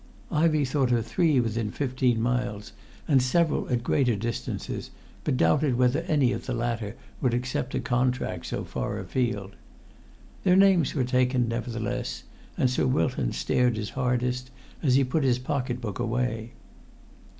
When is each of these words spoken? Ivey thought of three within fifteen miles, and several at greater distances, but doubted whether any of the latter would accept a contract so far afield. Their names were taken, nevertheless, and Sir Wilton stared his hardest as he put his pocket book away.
Ivey 0.31 0.65
thought 0.65 0.91
of 0.91 1.05
three 1.05 1.39
within 1.39 1.69
fifteen 1.69 2.19
miles, 2.19 2.73
and 3.07 3.21
several 3.21 3.69
at 3.69 3.83
greater 3.83 4.15
distances, 4.15 4.89
but 5.23 5.37
doubted 5.37 5.77
whether 5.77 5.99
any 6.07 6.31
of 6.31 6.47
the 6.47 6.55
latter 6.55 6.95
would 7.21 7.35
accept 7.35 7.75
a 7.75 7.79
contract 7.79 8.47
so 8.47 8.63
far 8.63 8.97
afield. 8.97 9.51
Their 10.43 10.55
names 10.55 10.95
were 10.95 11.03
taken, 11.03 11.47
nevertheless, 11.47 12.23
and 12.57 12.67
Sir 12.67 12.87
Wilton 12.87 13.31
stared 13.31 13.77
his 13.77 13.91
hardest 13.91 14.49
as 14.81 14.95
he 14.95 15.03
put 15.03 15.23
his 15.23 15.37
pocket 15.37 15.79
book 15.79 15.99
away. 15.99 16.53